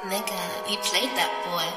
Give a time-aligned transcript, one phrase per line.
[0.00, 1.68] Nigga, he played that boy.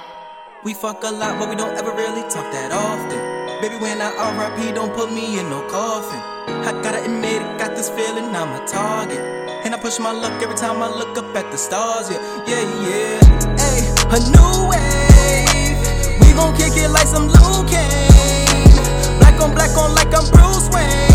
[0.64, 3.20] We fuck a lot, but we don't ever really talk that often.
[3.60, 6.22] Baby, when I RIP, don't put me in no coffin.
[6.64, 9.20] I gotta admit it, got this feeling I'm a target.
[9.66, 12.64] And I push my luck every time I look up at the stars, yeah, yeah,
[12.88, 13.20] yeah.
[13.60, 16.24] Hey, a new wave.
[16.24, 19.20] We gon' kick it like some Liu Kang.
[19.20, 21.13] Black on black on like I'm Bruce Wayne.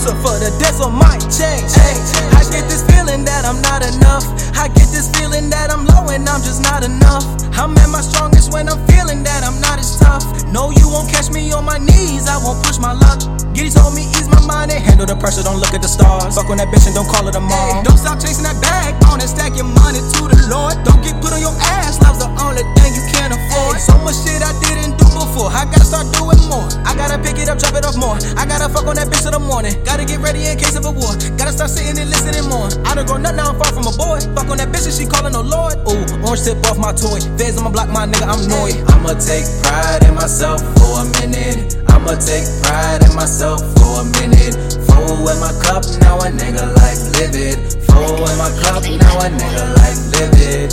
[0.00, 1.60] Want Lucifer to dance on my chain.
[1.68, 1.96] Hey,
[2.32, 4.24] I get this feeling that I'm not enough.
[4.56, 7.24] I get this feeling that I'm low and I'm just not enough.
[7.56, 10.24] I'm at my strongest when I'm feeling that I'm not as tough.
[10.52, 12.28] No, you won't catch me on my knees.
[12.28, 13.20] I won't push my luck.
[13.52, 15.42] Giddy told me ease my mind and handle the pressure.
[15.42, 16.36] Don't look at the stars.
[16.36, 17.84] Fuck on that bitch and don't call it a mom.
[17.84, 18.96] Don't stop chasing that bag.
[19.10, 20.76] On and stack your money to the Lord.
[20.84, 22.00] Don't get put on your ass.
[22.00, 23.76] Love's the only thing you can afford.
[23.80, 24.99] So much shit I didn't do
[25.40, 25.56] before.
[25.56, 26.68] I gotta start doing more.
[26.84, 28.16] I gotta pick it up, drop it off more.
[28.36, 29.72] I gotta fuck on that bitch in the morning.
[29.84, 31.16] Gotta get ready in case of a war.
[31.40, 32.68] Gotta start sitting and listening more.
[32.84, 34.20] I done grown up now, I'm far from a boy.
[34.36, 35.80] Fuck on that bitch and she calling no Lord.
[35.88, 37.20] Ooh, orange tip off my toy.
[37.40, 38.76] Feds on my block, my nigga, I'm annoyed.
[38.92, 41.80] I'ma take pride in myself for a minute.
[41.88, 44.54] I'ma take pride in myself for a minute.
[44.88, 47.58] Full in my cup, now a nigga like live it.
[47.88, 50.70] Full in my cup, now a nigga like live it.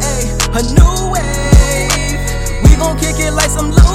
[0.00, 0.24] Ay,
[0.56, 2.64] a new wave.
[2.64, 3.85] We gon' kick it like some Kane.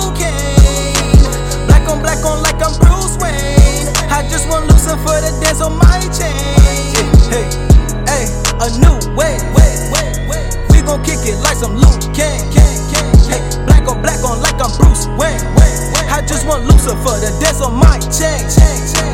[2.21, 3.89] Black on like I'm Bruce Wayne.
[4.13, 6.37] I just want Lucifer to dance on my chain.
[7.33, 7.49] Hey,
[8.05, 8.29] hey,
[8.61, 10.53] a new wave, wave, wave, wave.
[10.69, 13.65] We gon' kick it like some Liu Kang, Kane.
[13.65, 15.41] Black on black on like I'm Bruce Wayne.
[16.13, 18.45] I just want Lucifer to dance on my chain.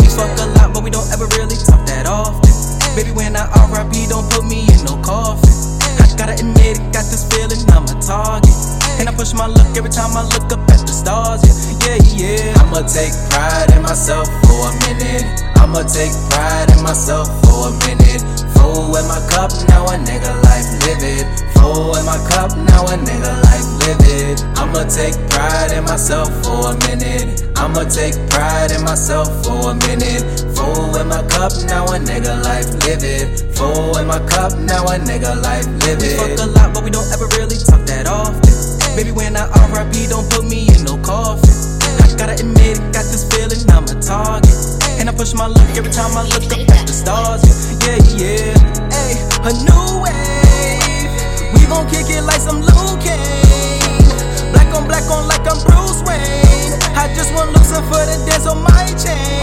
[0.03, 2.51] We fuck a lot, but we don't ever really talk that often.
[2.93, 5.66] Baby, when I RIP, don't put me in no coffin.
[5.99, 8.53] I gotta admit it, got this feeling I'm a target.
[8.99, 12.49] And I push my luck every time I look up at the stars, yeah, yeah,
[12.49, 12.61] yeah.
[12.61, 15.25] I'ma take pride in myself for a minute.
[15.57, 18.36] I'ma take pride in myself for a minute.
[18.57, 21.25] Full in my cup, now a nigga life live it.
[21.57, 24.43] Full in my cup, now a nigga life live it.
[24.57, 27.43] I'ma take pride in myself for a minute.
[27.55, 30.23] I'ma take pride in myself for a minute.
[30.55, 33.55] Full in my cup, now a nigga life live it.
[33.57, 36.89] Full in my cup, now a nigga life live We fuck a lot, but we
[36.89, 38.53] don't ever really talk that often.
[38.95, 41.53] Baby, when I RIP, don't put me in no coffin.
[42.01, 44.57] I gotta admit it, got this feeling I'm a target.
[44.97, 48.03] And I push my luck every time I look up at the stars, yeah, yeah,
[48.19, 48.91] yeah.
[48.91, 49.15] Ay,
[49.47, 51.11] a new wave.
[51.55, 54.03] We gon' kick it like some Liu Kang.
[54.51, 56.75] Black on black on like I'm Bruce Wayne.
[56.95, 59.39] I just want Lucifer to dance on my chain.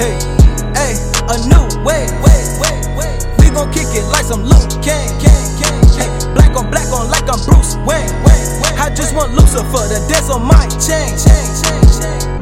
[0.00, 0.18] Hey,
[0.74, 0.92] hey,
[1.30, 3.22] a new wave, wave, wave, wave.
[3.38, 6.34] We gon' kick it like some Liu Kang, Kane.
[6.34, 8.10] Black on black on like I'm Bruce Wayne.
[8.80, 12.39] I just want Lucifer to dance on my chain, chain, chain, chain.